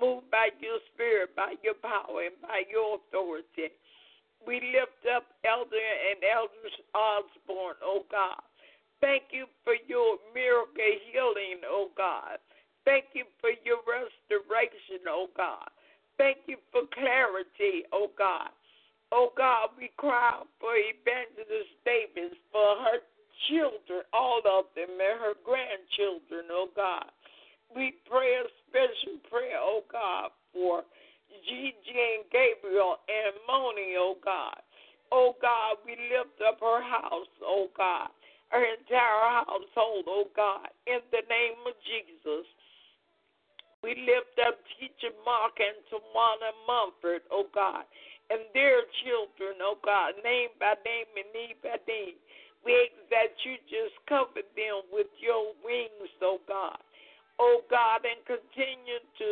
Move 0.00 0.28
by 0.30 0.50
your 0.60 0.78
spirit, 0.92 1.34
by 1.34 1.54
your 1.64 1.78
power, 1.80 2.28
and 2.28 2.36
by 2.42 2.62
your 2.70 3.00
authority. 3.00 3.72
We 4.44 4.60
lift 4.60 5.02
up 5.08 5.24
Elder 5.42 5.80
and 5.80 6.20
Elder 6.22 6.70
Osborne, 6.94 7.80
oh 7.82 8.04
God. 8.10 8.42
Thank 9.00 9.32
you 9.32 9.46
for 9.64 9.74
your 9.86 10.18
miracle 10.34 10.96
healing, 11.10 11.64
oh 11.66 11.90
God. 11.96 12.38
Thank 12.84 13.06
you 13.14 13.24
for 13.40 13.50
your 13.64 13.82
restoration, 13.82 15.02
oh 15.08 15.28
God. 15.36 15.68
Thank 16.18 16.46
you 16.46 16.56
for 16.72 16.82
clarity, 16.94 17.84
oh 17.92 18.10
God. 18.16 18.52
Oh 19.12 19.30
God, 19.36 19.70
we 19.78 19.90
cry 19.96 20.42
for 20.60 20.74
Evangelist 20.74 21.74
Davis, 21.84 22.36
for 22.50 22.76
her 22.86 22.98
children, 23.48 24.02
all 24.12 24.42
of 24.46 24.66
them, 24.74 24.90
and 24.90 25.18
her 25.20 25.34
grandchildren, 25.44 26.50
oh 26.50 26.68
God. 26.74 27.10
We 27.74 27.94
pray 28.08 28.38
a 28.40 28.46
special 28.68 29.18
prayer, 29.30 29.58
oh 29.60 29.82
God, 29.90 30.30
for 30.52 30.84
Gigi 31.44 31.74
and 31.94 32.24
Gabriel 32.30 32.96
and 33.08 33.34
Moni, 33.48 33.94
oh 33.98 34.16
God. 34.24 34.60
Oh 35.12 35.34
God, 35.40 35.78
we 35.86 35.94
lift 36.10 36.38
up 36.46 36.58
her 36.60 36.82
house, 36.82 37.30
oh 37.42 37.68
God, 37.76 38.10
her 38.50 38.62
entire 38.62 39.42
household, 39.46 40.06
oh 40.06 40.26
God, 40.34 40.68
in 40.86 41.00
the 41.10 41.22
name 41.30 41.58
of 41.66 41.74
Jesus. 41.86 42.46
We 43.82 43.94
lift 44.02 44.34
up 44.46 44.58
teacher 44.78 45.14
Mark 45.24 45.58
and 45.62 45.78
Tawana 45.90 46.50
Mumford, 46.66 47.22
oh 47.30 47.46
God, 47.54 47.84
and 48.30 48.42
their 48.54 48.82
children, 49.04 49.62
oh 49.62 49.78
God, 49.84 50.14
name 50.24 50.50
by 50.58 50.74
name 50.82 51.06
and 51.14 51.30
need 51.34 51.58
by 51.62 51.78
name. 51.86 52.18
We 52.64 52.74
ask 52.74 52.98
that 53.14 53.32
you 53.46 53.54
just 53.70 53.94
cover 54.10 54.42
them 54.58 54.82
with 54.90 55.06
your 55.22 55.54
wings, 55.62 56.10
oh 56.22 56.40
God. 56.48 56.78
Oh 57.38 57.60
God, 57.68 58.04
and 58.08 58.20
continue 58.24 59.00
to 59.18 59.30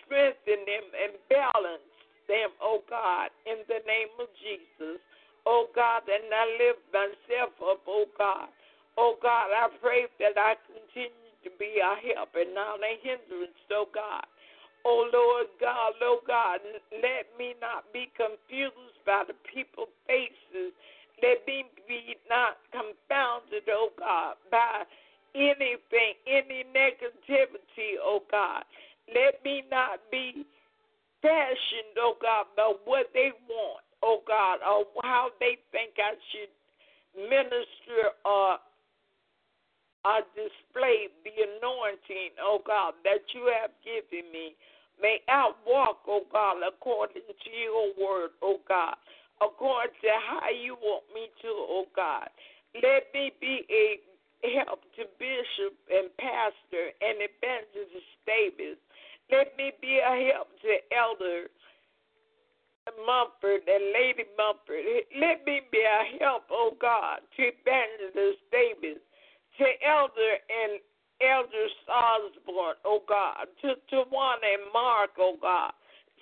strengthen 0.00 0.64
them 0.64 0.86
and 0.96 1.12
balance 1.28 1.90
them, 2.28 2.50
oh 2.62 2.80
God, 2.88 3.28
in 3.44 3.60
the 3.68 3.82
name 3.84 4.12
of 4.20 4.28
Jesus. 4.40 5.00
Oh 5.46 5.68
God, 5.74 6.04
and 6.06 6.28
I 6.32 6.44
lift 6.60 6.84
myself 6.92 7.52
up, 7.60 7.82
oh 7.88 8.06
God. 8.16 8.48
Oh 8.96 9.16
God, 9.22 9.48
I 9.52 9.68
pray 9.80 10.06
that 10.20 10.36
I 10.36 10.54
continue 10.68 11.34
to 11.44 11.50
be 11.58 11.80
a 11.80 11.92
help 12.12 12.36
and 12.36 12.54
not 12.54 12.80
a 12.80 12.94
hindrance, 13.00 13.56
oh 13.72 13.88
God. 13.92 14.24
Oh 14.84 15.08
Lord 15.12 15.48
God, 15.60 15.92
Lord 16.00 16.24
God, 16.26 16.60
let 16.92 17.28
me 17.36 17.54
not 17.60 17.84
be 17.92 18.08
confused 18.16 19.00
by 19.04 19.24
the 19.28 19.36
people's 19.48 19.92
faces. 20.06 20.72
Let 21.20 21.44
me 21.46 21.68
be 21.84 22.16
not 22.28 22.56
confounded, 22.72 23.68
oh 23.68 23.92
God, 23.98 24.40
by 24.50 24.88
anything, 25.34 26.14
any 26.26 26.64
negativity, 26.74 27.98
oh 28.02 28.22
God. 28.30 28.64
Let 29.14 29.44
me 29.44 29.64
not 29.70 30.00
be 30.10 30.46
fashioned, 31.22 31.96
oh 31.98 32.14
God, 32.20 32.46
by 32.56 32.72
what 32.84 33.06
they 33.14 33.32
want, 33.48 33.84
oh 34.02 34.22
God, 34.26 34.58
or 34.66 34.84
how 35.02 35.30
they 35.40 35.58
think 35.72 35.92
I 35.98 36.14
should 36.30 36.50
minister 37.28 38.14
or 38.24 38.58
I 40.04 40.22
display 40.32 41.08
the 41.24 41.34
anointing, 41.58 42.32
oh 42.40 42.62
God, 42.66 42.94
that 43.04 43.20
you 43.34 43.52
have 43.60 43.70
given 43.84 44.30
me. 44.32 44.54
May 45.00 45.20
I 45.28 45.52
walk, 45.66 46.00
oh 46.08 46.24
God, 46.32 46.56
according 46.66 47.22
to 47.28 47.50
your 47.50 47.92
word, 48.00 48.30
oh 48.42 48.60
God, 48.68 48.96
according 49.42 49.96
to 50.00 50.10
how 50.28 50.48
you 50.48 50.76
want 50.80 51.04
me 51.14 51.28
to, 51.42 51.48
oh 51.48 51.84
God. 51.94 52.28
Let 52.74 53.12
me 53.12 53.32
be 53.40 53.66
a 53.68 53.98
help 54.42 54.82
to 54.96 55.04
Bishop 55.18 55.76
and 55.90 56.08
Pastor 56.16 56.94
and 57.00 57.20
Evangelist 57.20 58.12
Davis. 58.26 58.78
Let 59.30 59.56
me 59.56 59.72
be 59.80 60.00
a 60.00 60.32
help 60.32 60.48
to 60.64 60.72
Elder 60.90 61.52
Mumford 63.06 63.62
and 63.68 63.84
Lady 63.94 64.26
Mumford. 64.34 64.82
Let 65.14 65.46
me 65.46 65.62
be 65.70 65.82
a 65.84 66.18
help, 66.18 66.44
oh 66.50 66.74
God, 66.80 67.20
to 67.36 67.42
Evangelist 67.42 68.42
Davis 68.50 68.98
to 69.60 69.66
Elder 69.84 70.34
and 70.48 70.80
Elder 71.20 71.68
Osborne, 71.84 72.80
oh 72.84 73.02
God, 73.06 73.44
to 73.60 73.76
Tawana 73.92 74.56
and 74.56 74.72
Mark, 74.72 75.10
oh 75.18 75.36
God, 75.40 75.72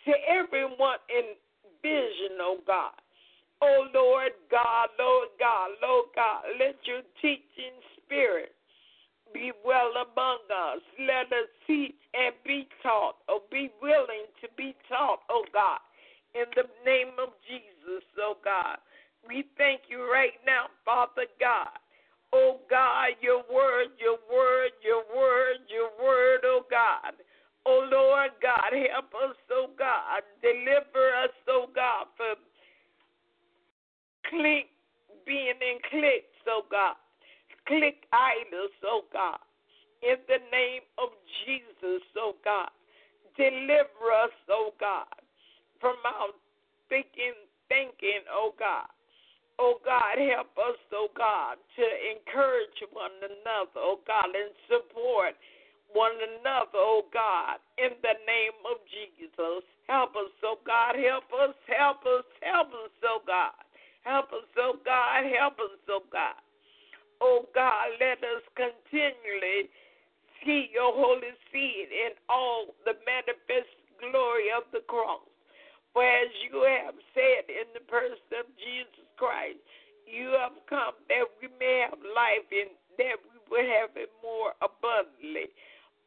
to 0.05 0.13
everyone 0.27 0.99
in 1.09 1.39
vision, 1.83 2.39
oh 2.41 2.59
God. 2.67 2.99
Oh 3.61 3.87
Lord 3.95 4.33
God, 4.51 4.89
Lord 4.99 5.29
God, 5.39 5.71
Lord 5.83 6.07
God, 6.15 6.43
let 6.59 6.77
your 6.85 7.03
teaching 7.21 7.75
spirit 7.99 8.55
be 9.35 9.53
well 9.65 9.93
among 9.93 10.39
us. 10.49 10.81
Let 11.01 11.27
us 11.33 11.49
teach 11.67 11.99
and 12.15 12.35
be 12.47 12.69
taught, 12.83 13.17
or 13.29 13.41
be 13.51 13.71
willing 13.83 14.31
to 14.41 14.49
be 14.57 14.75
taught, 14.89 15.21
oh 15.29 15.45
God, 15.53 15.81
in 16.35 16.45
the 16.55 16.65
name 16.85 17.19
of 17.21 17.31
Jesus, 17.49 18.05
oh 18.21 18.37
God. 18.45 18.79
We 19.27 19.45
thank 19.59 19.83
you 19.91 20.11
right 20.11 20.39
now, 20.47 20.67
Father 20.85 21.27
God 21.41 21.75
Oh 22.33 22.61
God, 22.69 23.17
your 23.21 23.41
word, 23.49 23.97
your 23.97 24.21
word, 24.29 24.73
your 24.85 25.03
word, 25.17 25.65
your 25.69 25.89
word, 25.97 26.41
oh 26.45 26.63
God. 26.71 27.17
Oh 27.65 27.89
Lord 27.91 28.31
God, 28.43 28.73
help 28.93 29.13
us, 29.17 29.37
oh 29.51 29.71
God. 29.79 30.21
Deliver 30.43 31.09
us, 31.25 31.33
oh 31.49 31.67
God, 31.75 32.07
from 32.17 32.37
click 34.29 34.71
being 35.27 35.59
in 35.61 35.79
cliques, 35.91 36.41
oh 36.49 36.63
God. 36.71 36.97
Click 37.67 38.05
idols, 38.13 38.73
oh 38.85 39.03
God. 39.13 39.39
In 40.03 40.17
the 40.29 40.41
name 40.53 40.83
of 40.97 41.11
Jesus, 41.45 42.03
oh 42.17 42.35
God. 42.45 42.71
Deliver 43.37 44.13
us, 44.25 44.35
oh 44.51 44.73
God, 44.81 45.07
from 45.81 45.97
our 46.05 46.35
thinking, 46.89 47.37
thinking, 47.69 48.25
oh 48.33 48.55
God 48.59 48.89
Oh 49.59 49.83
God, 49.83 50.23
help 50.23 50.55
us, 50.55 50.79
oh 50.95 51.11
God, 51.19 51.59
to 51.75 51.85
encourage 52.15 52.79
one 52.95 53.11
another, 53.19 53.83
oh 53.83 53.99
God, 54.07 54.31
and 54.31 54.55
support 54.71 55.35
one 55.91 56.15
another, 56.15 56.79
oh 56.79 57.03
God, 57.11 57.59
in 57.75 57.91
the 57.99 58.17
name 58.23 58.55
of 58.71 58.79
Jesus. 58.87 59.67
Help 59.91 60.15
us, 60.15 60.31
oh 60.47 60.63
God, 60.63 60.95
help 60.95 61.27
us, 61.35 61.59
help 61.67 62.07
us, 62.07 62.23
help 62.39 62.71
us, 62.71 62.95
oh 63.03 63.19
God. 63.27 63.59
Help 64.09 64.33
us, 64.33 64.49
oh 64.57 64.81
God, 64.89 65.29
help 65.37 65.61
us, 65.61 65.77
oh 65.93 66.01
God. 66.09 66.41
Oh 67.21 67.45
God, 67.53 67.93
let 68.01 68.17
us 68.25 68.41
continually 68.57 69.69
see 70.41 70.73
your 70.73 70.97
holy 70.97 71.37
seed 71.53 71.93
in 71.93 72.17
all 72.33 72.73
the 72.89 72.97
manifest 73.05 73.69
glory 74.01 74.49
of 74.49 74.65
the 74.73 74.81
cross. 74.89 75.29
For 75.93 76.01
as 76.01 76.33
you 76.41 76.65
have 76.65 76.97
said 77.13 77.53
in 77.53 77.69
the 77.77 77.85
person 77.85 78.33
of 78.33 78.49
Jesus 78.57 79.05
Christ, 79.21 79.61
you 80.09 80.33
have 80.41 80.57
come 80.73 80.97
that 81.13 81.29
we 81.45 81.53
may 81.61 81.85
have 81.85 82.01
life 82.01 82.49
and 82.49 82.73
that 82.97 83.21
we 83.21 83.37
will 83.53 83.69
have 83.77 83.93
it 83.93 84.09
more 84.25 84.57
abundantly. 84.65 85.53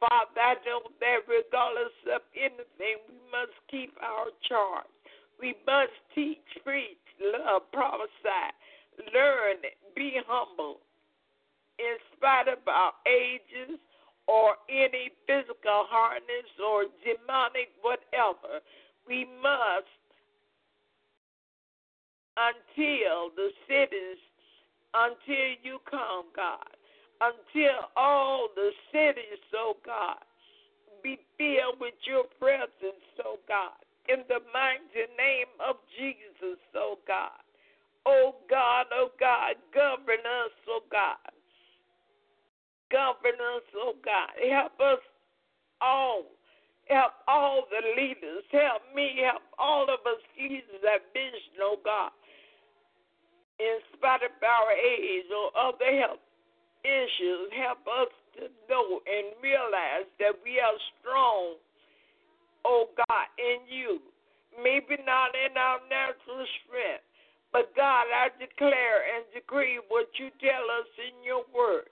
Father, 0.02 0.42
I 0.42 0.58
know 0.66 0.82
that 1.06 1.22
regardless 1.30 1.94
of 2.10 2.26
anything, 2.34 2.98
we 3.06 3.20
must 3.30 3.54
keep 3.70 3.94
our 4.02 4.34
charge. 4.50 4.90
We 5.38 5.54
must 5.70 5.94
teach, 6.18 6.50
preach, 6.66 7.01
love, 7.22 7.64
prophesy, 7.72 8.52
learn, 9.14 9.58
be 9.96 10.20
humble. 10.28 10.78
In 11.80 11.98
spite 12.16 12.48
of 12.48 12.60
our 12.68 12.94
ages 13.08 13.80
or 14.28 14.56
any 14.70 15.10
physical 15.28 15.86
hardness 15.90 16.50
or 16.64 16.86
demonic 17.04 17.70
whatever, 17.82 18.62
we 19.08 19.26
must 19.42 19.88
until 22.38 23.30
the 23.36 23.50
cities, 23.68 24.18
until 24.94 25.56
you 25.64 25.80
come, 25.90 26.26
God. 26.36 26.66
until 27.22 27.86
all 27.96 28.50
the 28.56 28.72
cities, 28.92 29.40
oh 29.56 29.78
God, 29.86 30.18
be 31.04 31.20
filled 31.38 31.80
with 31.80 31.94
your 32.06 32.24
presence, 32.40 33.06
oh 33.26 33.38
God. 33.48 33.78
In 34.10 34.24
the 34.28 34.42
mighty 34.54 35.06
name 35.18 35.52
of 35.62 35.76
Jesus, 35.98 36.58
oh 36.76 36.98
God. 37.08 37.38
Oh 38.06 38.36
God, 38.50 38.88
oh 38.94 39.10
God, 39.20 39.56
govern 39.74 40.26
us, 40.26 40.54
oh 40.68 40.82
God. 40.92 41.32
Govern 42.92 43.40
us, 43.40 43.66
oh 43.78 43.94
God. 44.04 44.34
Help 44.42 44.80
us 44.80 45.04
all. 45.80 46.24
Help 46.90 47.14
all 47.28 47.64
the 47.70 48.02
leaders. 48.02 48.44
Help 48.52 48.82
me. 48.96 49.22
Help 49.24 49.44
all 49.60 49.84
of 49.84 50.02
us 50.06 50.20
leaders 50.38 50.82
that 50.82 51.06
vision, 51.14 51.62
oh 51.62 51.78
God. 51.86 52.12
In 53.60 53.78
spite 53.94 54.26
of 54.26 54.34
our 54.42 54.74
age 54.74 55.30
or 55.30 55.54
other 55.54 55.94
health 56.02 56.26
issues, 56.84 57.54
help 57.54 57.86
us 57.86 58.10
to 58.38 58.50
know 58.66 59.00
and 59.06 59.38
realize 59.42 60.10
that 60.18 60.34
we 60.44 60.58
are 60.58 60.78
strong, 60.98 61.62
oh 62.66 62.90
God, 62.96 63.28
in 63.38 63.66
you. 63.68 64.00
Maybe 64.58 65.00
not 65.08 65.32
in 65.32 65.56
our 65.56 65.80
natural 65.88 66.44
strength, 66.64 67.08
but 67.56 67.72
God, 67.76 68.08
I 68.12 68.28
declare 68.36 69.08
and 69.16 69.24
decree 69.34 69.80
what 69.88 70.08
you 70.20 70.28
tell 70.44 70.66
us 70.76 70.90
in 71.00 71.24
your 71.24 71.48
word. 71.56 71.88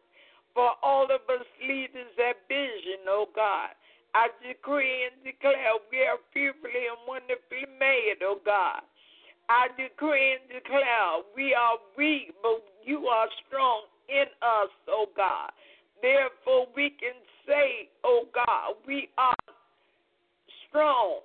For 0.53 0.75
all 0.83 1.05
of 1.05 1.23
us 1.31 1.47
leaders 1.63 2.11
that 2.17 2.43
vision, 2.49 3.07
oh 3.07 3.27
God, 3.35 3.71
I 4.13 4.27
decree 4.43 5.07
and 5.07 5.15
declare 5.23 5.79
we 5.91 6.03
are 6.03 6.19
fearfully 6.33 6.89
and 6.89 6.99
wonderfully 7.07 7.69
made, 7.79 8.19
oh 8.23 8.41
God. 8.43 8.81
I 9.47 9.67
decree 9.77 10.37
and 10.37 10.45
declare 10.51 11.23
we 11.35 11.53
are 11.53 11.77
weak, 11.97 12.33
but 12.41 12.65
you 12.83 13.07
are 13.07 13.27
strong 13.47 13.83
in 14.09 14.27
us, 14.41 14.69
oh 14.87 15.07
God. 15.15 15.51
Therefore, 16.01 16.67
we 16.75 16.91
can 16.91 17.15
say, 17.47 17.89
oh 18.03 18.25
God, 18.33 18.75
we 18.87 19.09
are 19.17 19.35
strong, 20.69 21.19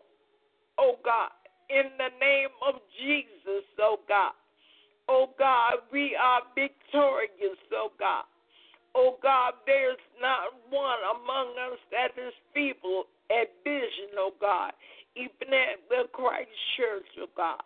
oh 0.78 0.96
God, 1.04 1.30
in 1.70 1.92
the 1.96 2.10
name 2.20 2.52
of 2.66 2.80
Jesus, 3.00 3.64
oh 3.80 3.98
God. 4.08 4.32
Oh 5.08 5.28
God, 5.38 5.84
we 5.92 6.16
are 6.16 6.40
victorious, 6.54 7.60
oh 7.72 7.92
God. 7.98 8.24
Oh 8.94 9.18
God, 9.22 9.54
there's 9.66 10.00
not 10.20 10.54
one 10.70 11.02
among 11.20 11.54
us 11.72 11.78
that 11.90 12.16
is 12.20 12.32
feeble 12.54 13.04
at 13.30 13.50
vision, 13.64 14.16
oh 14.16 14.32
God, 14.40 14.72
even 15.16 15.52
at 15.52 15.82
the 15.88 16.08
Christ 16.12 16.50
Church, 16.76 17.06
oh 17.20 17.28
God. 17.36 17.62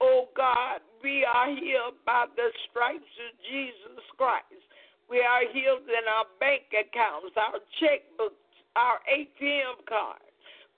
Oh 0.00 0.28
God, 0.36 0.80
we 1.02 1.24
are 1.24 1.48
healed 1.48 1.96
by 2.04 2.26
the 2.36 2.50
stripes 2.68 3.14
of 3.24 3.32
Jesus 3.48 4.04
Christ. 4.16 4.60
We 5.08 5.20
are 5.22 5.46
healed 5.52 5.86
in 5.86 6.04
our 6.04 6.26
bank 6.40 6.68
accounts, 6.74 7.32
our 7.38 7.62
checkbooks, 7.80 8.42
our 8.74 8.98
ATM 9.08 9.86
cards. 9.88 10.25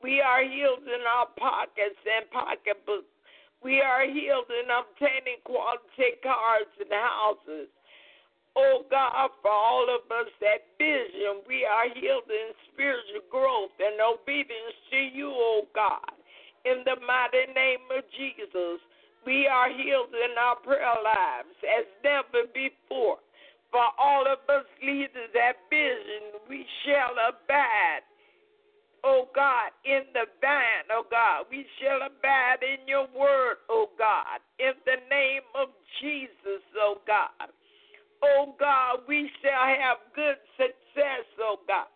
We 0.02 0.20
are 0.20 0.42
healed 0.42 0.86
in 0.86 1.02
our 1.06 1.26
pockets 1.38 1.98
and 2.06 2.30
pocketbooks. 2.30 3.10
We 3.62 3.80
are 3.82 4.06
healed 4.06 4.46
in 4.46 4.70
obtaining 4.70 5.42
quality 5.42 6.22
cars 6.22 6.70
and 6.78 6.92
houses. 6.94 7.68
Oh 8.54 8.86
God, 8.90 9.30
for 9.42 9.50
all 9.50 9.86
of 9.90 10.06
us 10.10 10.30
that 10.40 10.66
vision, 10.78 11.42
we 11.46 11.66
are 11.66 11.90
healed 11.94 12.30
in 12.30 12.54
spiritual 12.70 13.26
growth 13.30 13.74
and 13.78 13.98
obedience 13.98 14.78
to 14.90 14.98
you, 14.98 15.30
oh 15.30 15.66
God. 15.74 16.14
In 16.64 16.82
the 16.86 16.98
mighty 17.02 17.50
name 17.54 17.86
of 17.90 18.02
Jesus, 18.14 18.78
we 19.26 19.46
are 19.46 19.70
healed 19.70 20.14
in 20.14 20.38
our 20.38 20.56
prayer 20.56 20.98
lives 21.02 21.54
as 21.66 21.86
never 22.02 22.46
before. 22.54 23.18
For 23.70 23.84
all 23.98 24.26
of 24.26 24.42
us 24.48 24.64
leaders 24.82 25.30
that 25.34 25.58
vision, 25.70 26.38
we 26.48 26.64
shall 26.86 27.14
abide 27.18 28.06
oh 29.04 29.28
God, 29.34 29.70
in 29.84 30.02
the 30.12 30.26
vine, 30.40 30.88
oh 30.90 31.04
God. 31.10 31.46
We 31.50 31.66
shall 31.80 32.02
abide 32.06 32.62
in 32.62 32.86
your 32.86 33.06
word, 33.16 33.58
oh 33.68 33.90
God, 33.98 34.40
in 34.58 34.72
the 34.84 34.98
name 35.10 35.46
of 35.54 35.68
Jesus, 36.00 36.62
oh 36.78 36.98
God. 37.06 37.50
Oh 38.22 38.54
God, 38.58 39.00
we 39.08 39.30
shall 39.42 39.66
have 39.68 39.98
good 40.14 40.36
success, 40.56 41.26
oh 41.40 41.58
God. 41.66 41.86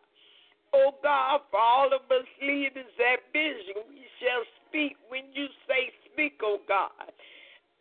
Oh 0.75 0.95
God, 1.03 1.41
for 1.51 1.61
all 1.61 1.91
of 1.93 2.03
us 2.11 2.27
leaders 2.41 2.89
that 2.99 3.21
vision, 3.33 3.85
we 3.89 4.07
shall 4.21 4.45
speak 4.69 4.97
when 5.09 5.25
you 5.35 5.47
say 5.69 5.93
speak, 6.13 6.41
oh 6.43 6.59
God. 6.67 7.13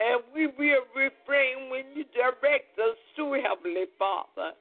And 0.02 0.24
we 0.34 0.48
will 0.48 0.90
refrain 0.98 1.70
when 1.70 1.86
you 1.94 2.04
direct 2.12 2.74
us 2.80 2.98
to 3.18 3.38
Heavenly 3.38 3.86
Father. 4.00 4.58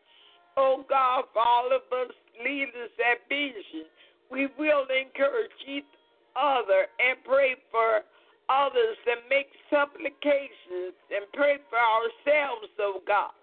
Oh 0.57 0.85
God, 0.89 1.25
for 1.33 1.41
all 1.41 1.73
of 1.73 1.83
us 1.91 2.13
leaders 2.45 2.93
that 2.99 3.25
vision, 3.29 3.89
we 4.31 4.49
will 4.59 4.87
encourage 4.87 5.59
each 5.67 5.85
other 6.37 6.87
and 7.03 7.19
pray 7.25 7.57
for 7.71 8.07
others 8.49 8.99
and 9.07 9.21
make 9.29 9.51
supplications 9.71 10.95
and 11.11 11.27
pray 11.35 11.59
for 11.69 11.79
ourselves, 11.79 12.71
oh 12.81 13.03
God. 13.07 13.35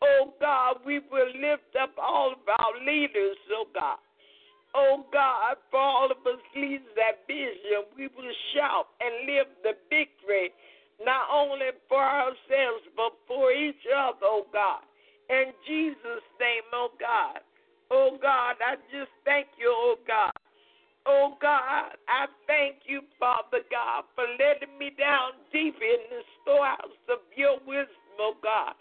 Oh 0.00 0.32
God, 0.40 0.76
we 0.86 1.00
will 1.10 1.32
lift 1.34 1.74
up 1.80 1.90
all 2.00 2.32
of 2.32 2.44
our 2.46 2.74
leaders, 2.84 3.36
oh 3.52 3.66
God. 3.74 3.98
Oh 4.74 5.04
God, 5.12 5.56
for 5.70 5.80
all 5.80 6.10
of 6.10 6.18
us 6.28 6.40
leaders 6.54 6.86
that 6.94 7.26
vision, 7.26 7.88
we 7.96 8.08
will 8.14 8.32
shout 8.54 8.86
and 9.00 9.26
live 9.26 9.48
the 9.64 9.72
victory, 9.88 10.52
not 11.04 11.26
only 11.32 11.72
for 11.88 12.02
ourselves, 12.04 12.84
but 12.96 13.12
for 13.26 13.52
each 13.52 13.80
other, 13.88 14.24
oh 14.24 14.46
God. 14.52 14.84
In 15.30 15.52
Jesus' 15.66 16.24
name, 16.40 16.68
oh 16.72 16.90
God. 17.00 17.40
Oh 17.90 18.18
God, 18.20 18.56
I 18.60 18.76
just 18.92 19.10
thank 19.24 19.48
you, 19.58 19.72
oh 19.72 19.96
God. 20.06 20.32
Oh 21.06 21.36
God, 21.40 21.96
I 22.08 22.26
thank 22.46 22.84
you, 22.84 23.00
Father 23.18 23.64
God, 23.70 24.04
for 24.14 24.24
letting 24.36 24.76
me 24.78 24.92
down 24.98 25.40
deep 25.52 25.76
in 25.80 26.00
the 26.10 26.20
storehouse 26.42 27.00
of 27.08 27.24
your 27.34 27.56
wisdom, 27.66 28.20
oh 28.20 28.34
God. 28.42 28.74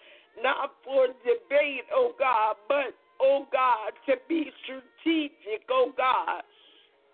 Not 0.43 0.73
for 0.83 1.07
debate, 1.23 1.87
oh 1.93 2.11
God, 2.19 2.55
but, 2.67 2.91
oh 3.21 3.47
God, 3.51 3.95
to 4.07 4.15
be 4.27 4.51
strategic, 4.63 5.63
oh 5.71 5.93
God, 5.95 6.43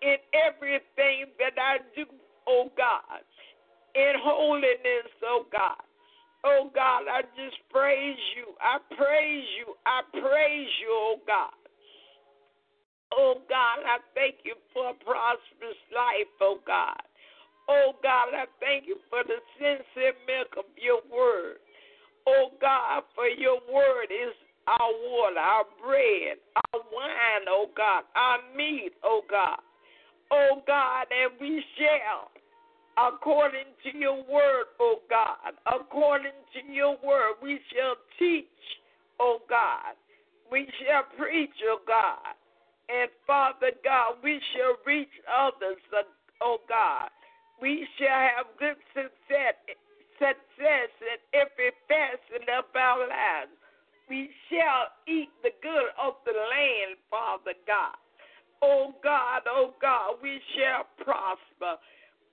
in 0.02 0.16
everything 0.34 1.30
that 1.38 1.54
I 1.62 1.78
do, 1.94 2.06
oh 2.48 2.70
God, 2.76 3.22
in 3.94 4.14
holiness, 4.18 5.14
oh 5.22 5.46
God. 5.52 5.78
Oh 6.44 6.70
God, 6.74 7.04
I 7.08 7.22
just 7.40 7.56
praise 7.72 8.20
you. 8.36 8.52
I 8.60 8.76
praise 8.96 9.46
you. 9.56 9.74
I 9.86 10.02
praise 10.12 10.68
you, 10.82 10.90
oh 10.90 11.16
God. 11.26 11.63
Oh 13.16 13.38
God, 13.48 13.86
I 13.86 13.98
thank 14.14 14.42
you 14.44 14.54
for 14.72 14.90
a 14.90 14.94
prosperous 15.04 15.78
life, 15.94 16.30
oh 16.40 16.58
God. 16.66 17.02
Oh 17.68 17.94
God, 18.02 18.34
I 18.34 18.46
thank 18.60 18.86
you 18.86 18.96
for 19.08 19.22
the 19.22 19.38
sincere 19.56 20.18
milk 20.26 20.50
of 20.58 20.64
your 20.76 21.00
word. 21.06 21.62
Oh 22.26 22.50
God, 22.60 23.04
for 23.14 23.28
your 23.28 23.60
word 23.72 24.10
is 24.10 24.34
our 24.66 24.90
water, 25.06 25.38
our 25.38 25.64
bread, 25.78 26.38
our 26.56 26.80
wine, 26.92 27.46
oh 27.48 27.68
God, 27.76 28.02
our 28.16 28.38
meat, 28.56 28.92
oh 29.04 29.22
God. 29.30 29.60
Oh 30.32 30.62
God, 30.66 31.06
and 31.12 31.32
we 31.40 31.62
shall, 31.78 32.30
according 32.98 33.70
to 33.84 33.96
your 33.96 34.16
word, 34.24 34.66
oh 34.80 34.98
God, 35.08 35.54
according 35.66 36.34
to 36.54 36.72
your 36.72 36.96
word, 37.04 37.34
we 37.42 37.60
shall 37.72 37.94
teach, 38.18 38.46
oh 39.20 39.38
God. 39.48 39.94
We 40.50 40.66
shall 40.82 41.04
preach, 41.16 41.54
oh 41.68 41.78
God. 41.86 42.34
And 42.88 43.08
Father 43.26 43.72
God, 43.82 44.20
we 44.22 44.40
shall 44.52 44.76
reach 44.86 45.12
others, 45.24 45.80
uh, 45.96 46.04
oh 46.42 46.58
God. 46.68 47.08
We 47.60 47.86
shall 47.96 48.20
have 48.36 48.46
good 48.58 48.76
success, 48.92 49.56
success 50.18 50.90
in 51.00 51.18
every 51.32 51.72
facet 51.88 52.44
of 52.50 52.64
our 52.76 53.08
lives. 53.08 53.56
We 54.08 54.28
shall 54.50 54.92
eat 55.08 55.30
the 55.42 55.52
good 55.62 55.88
of 55.96 56.20
the 56.26 56.36
land, 56.36 57.00
Father 57.08 57.56
God. 57.66 57.96
Oh 58.60 58.94
God, 59.02 59.42
oh 59.48 59.72
God, 59.80 60.20
we 60.22 60.40
shall 60.56 60.84
prosper. 61.00 61.80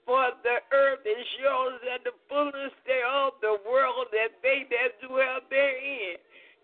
For 0.06 0.32
the 0.44 0.60
earth 0.74 1.06
is 1.06 1.28
yours 1.40 1.80
and 1.86 2.04
the 2.04 2.16
fullness 2.28 2.74
thereof, 2.86 3.40
the 3.40 3.56
world 3.64 4.08
and 4.12 4.34
they 4.44 4.66
that 4.68 5.00
dwell 5.08 5.40
therein. 5.50 6.18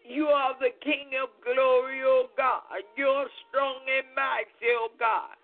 You 0.08 0.28
are 0.28 0.56
the 0.60 0.72
King 0.84 1.12
of 1.22 1.30
glory, 1.44 2.02
O 2.04 2.28
God. 2.38 2.64
You're 2.96 3.28
strong 3.48 3.84
and 3.92 4.08
mighty, 4.16 4.72
O 4.80 4.88
God. 4.98 5.36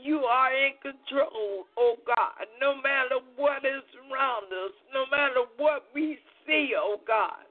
You 0.00 0.20
are 0.20 0.54
in 0.54 0.72
control, 0.80 1.66
O 1.76 1.96
God. 2.06 2.46
No 2.60 2.76
matter 2.76 3.18
what 3.36 3.64
is 3.64 3.82
around 3.98 4.46
us, 4.46 4.72
no 4.94 5.04
matter 5.10 5.42
what 5.56 5.84
we 5.94 6.18
see, 6.46 6.70
O 6.78 7.00
God, 7.06 7.44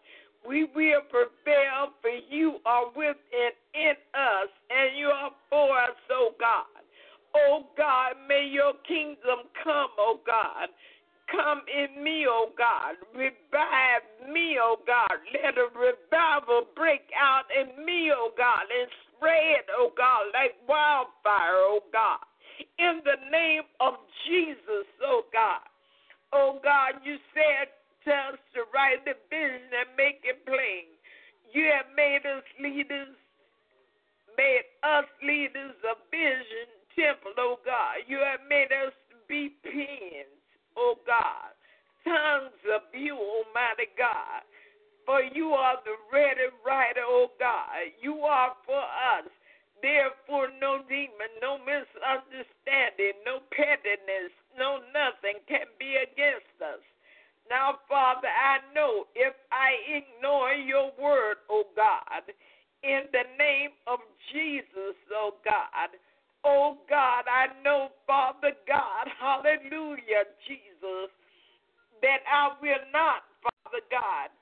we 0.47 0.63
will 0.63 1.01
prevail 1.09 1.91
for 2.01 2.09
you 2.29 2.57
are 2.65 2.87
within 2.95 3.51
in 3.75 3.95
us 4.15 4.49
and 4.69 4.97
you 4.97 5.07
are 5.07 5.31
for 5.49 5.77
us, 5.77 5.97
O 6.09 6.31
God. 6.39 6.65
O 7.35 7.65
God, 7.77 8.15
may 8.27 8.47
your 8.47 8.73
kingdom 8.87 9.47
come, 9.63 9.91
O 9.99 10.19
God 10.25 10.69
come 11.31 11.63
in 11.71 12.03
me, 12.03 12.27
O 12.27 12.47
oh 12.47 12.49
God. 12.57 12.99
Revive 13.15 14.05
me, 14.27 14.59
O 14.59 14.75
oh 14.75 14.83
God. 14.85 15.17
Let 15.31 15.57
a 15.57 15.71
revival 15.71 16.67
break 16.75 17.07
out 17.15 17.47
in 17.49 17.85
me, 17.85 18.11
O 18.11 18.29
oh 18.29 18.31
God, 18.37 18.67
and 18.67 18.91
spread, 19.15 19.65
O 19.79 19.91
God, 19.95 20.29
like 20.35 20.59
wildfire, 20.67 21.63
O 21.71 21.79
God. 21.91 22.19
In 22.77 23.01
the 23.07 23.17
name 23.31 23.63
of 23.79 23.95
Jesus, 24.27 24.85
O 25.03 25.23
God. 25.33 25.65
O 26.33 26.59
God, 26.63 27.01
you 27.03 27.17
said 27.33 27.71
to 28.05 28.11
us 28.11 28.39
to 28.53 28.67
write 28.73 29.03
the 29.05 29.15
vision 29.29 29.71
and 29.71 29.89
make 29.97 30.21
it 30.23 30.45
plain. 30.45 30.91
You 31.53 31.67
have 31.75 31.91
made 31.95 32.23
us 32.23 32.43
leaders, 32.59 33.15
made 34.37 34.67
us 34.83 35.05
leaders 35.23 35.75
of 35.83 35.97
vision 36.11 36.71
temple, 36.95 37.35
O 37.39 37.59
God. 37.65 38.03
You 38.07 38.19
have 38.19 38.41
made 38.47 38.71
us 38.71 38.93
be 39.27 39.55
pens. 39.63 40.40
O 40.77 40.95
God, 41.05 41.51
tongues 42.03 42.61
of 42.73 42.81
you, 42.93 43.15
Almighty 43.15 43.91
God. 43.97 44.43
For 45.05 45.21
you 45.21 45.51
are 45.57 45.77
the 45.83 45.97
ready 46.13 46.49
writer, 46.65 47.03
O 47.05 47.31
God. 47.39 47.91
You 48.01 48.21
are 48.21 48.53
for 48.65 48.79
us. 48.79 49.27
Therefore, 49.81 50.49
no 50.61 50.85
demon, 50.87 51.33
no 51.41 51.57
misunderstanding, 51.57 53.17
no 53.25 53.41
pettiness, 53.49 54.29
no 54.57 54.77
nothing 54.93 55.41
can 55.49 55.65
be 55.81 55.97
against 55.97 56.53
us. 56.61 56.85
Now, 57.49 57.81
Father, 57.89 58.29
I 58.29 58.61
know 58.75 59.09
if 59.15 59.33
I 59.51 59.73
ignore 59.89 60.53
your 60.53 60.93
word, 61.01 61.41
O 61.49 61.65
God, 61.75 62.29
in 62.83 63.09
the 63.11 63.25
name 63.37 63.71
of 63.87 63.99
Jesus, 64.31 64.95
O 65.11 65.33
God, 65.43 65.89
Oh 66.43 66.77
God, 66.89 67.25
I 67.29 67.47
know, 67.63 67.89
Father 68.07 68.53
God, 68.67 69.05
hallelujah, 69.19 70.25
Jesus, 70.47 71.13
that 72.01 72.25
I 72.25 72.49
will 72.61 72.85
not, 72.91 73.21
Father 73.45 73.85
God, 73.91 74.33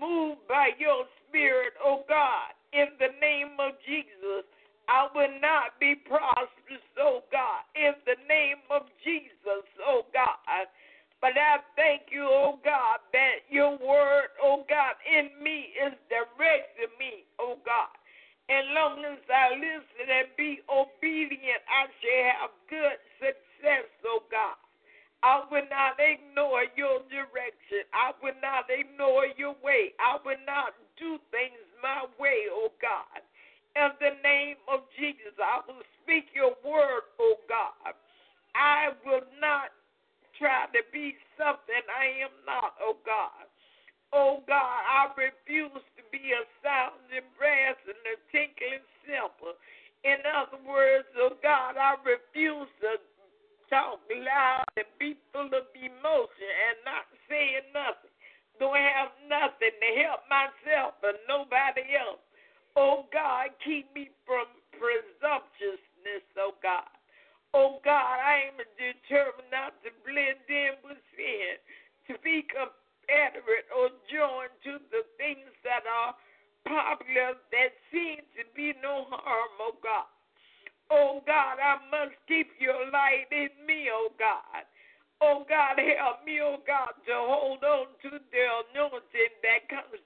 move 0.00 0.38
by 0.48 0.70
your 0.78 1.06
spirit, 1.28 1.74
oh 1.84 2.02
God, 2.08 2.50
in 2.72 2.86
the 2.98 3.14
name 3.20 3.54
of 3.60 3.78
Jesus. 3.86 4.42
I 4.88 5.08
will 5.14 5.40
not 5.40 5.78
be 5.80 5.94
prosperous, 5.94 6.82
oh 6.98 7.22
God, 7.30 7.62
in 7.74 7.94
the 8.04 8.18
name 8.28 8.60
of 8.70 8.82
Jesus, 9.04 9.64
oh 9.86 10.02
God. 10.12 10.66
But 11.20 11.38
I 11.38 11.62
thank 11.76 12.12
you, 12.12 12.26
oh 12.28 12.58
God, 12.64 12.98
that 13.12 13.46
your 13.48 13.78
word, 13.78 14.34
oh 14.42 14.66
God, 14.68 14.98
in 15.06 15.30
me 15.42 15.72
is 15.86 15.94
directing 16.10 16.92
me, 16.98 17.24
oh 17.40 17.56
God. 17.64 17.94
And 18.48 18.74
long 18.76 19.00
as 19.08 19.24
I 19.32 19.56
listen 19.56 20.04
and 20.04 20.28
be 20.36 20.60
obedient, 20.68 21.64
I 21.64 21.88
shall 22.00 22.24
have 22.36 22.52
good 22.68 22.98
success, 23.16 23.88
oh 24.04 24.20
God. 24.30 24.60
I 25.24 25.40
will 25.50 25.64
not 25.72 25.96
ignore 25.96 26.53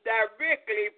directly 0.09 0.97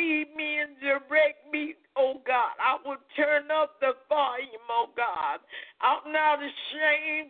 lead 0.00 0.26
me 0.36 0.58
and 0.58 0.72
direct 0.80 1.44
me, 1.52 1.74
oh 1.96 2.20
God. 2.26 2.56
I 2.56 2.76
will 2.84 3.00
turn 3.16 3.50
up 3.52 3.80
the 3.80 3.92
volume, 4.08 4.68
oh 4.70 4.88
God. 4.96 5.40
I'm 5.80 6.12
not 6.12 6.38
ashamed 6.40 7.29